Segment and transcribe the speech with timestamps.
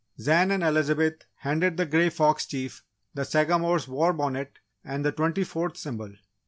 [0.19, 5.43] Zan and Elizabeth handed the Grey Fox Chief the Sagamore's war bonnet and the twenty
[5.43, 6.15] fourth symbol.